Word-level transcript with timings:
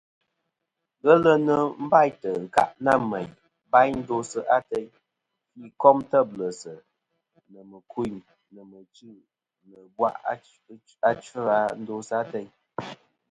Ghelɨ 1.03 1.31
nɨn 1.47 1.63
bâytɨ̀ 1.91 2.35
ɨnkâʼ 2.39 2.69
nâ 2.85 2.91
mèyn 3.09 3.31
bayn 3.71 3.93
ndosɨ 4.01 4.39
ateyn, 4.57 4.87
fî 5.53 5.65
kom 5.81 5.97
têblɨ̀sɨ̀, 6.09 6.77
nɨ̀ 7.51 7.63
mɨ̀kûyn, 7.71 8.15
nɨ̀ 8.53 8.63
mɨchî, 8.71 9.11
nɨ̀ 9.67 9.81
ɨ̀bwàʼ 9.85 10.15
achfɨ 11.09 11.41
a 11.57 11.59
ndosɨ 11.81 12.13
ateyn. 12.21 12.47